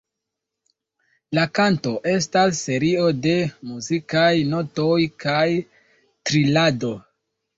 [1.37, 3.35] La kanto estas serio de
[3.73, 5.45] muzikaj notoj kaj
[6.31, 6.91] trilado.